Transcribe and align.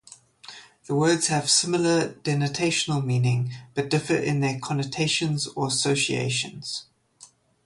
The 0.87 0.95
words 0.95 1.27
have 1.27 1.43
a 1.43 1.47
similar 1.47 2.09
denotational 2.09 3.05
meaning 3.05 3.51
but 3.75 3.87
differ 3.87 4.15
in 4.15 4.39
their 4.39 4.59
connotations 4.59 5.45
or 5.49 5.67
associations. 5.67 6.87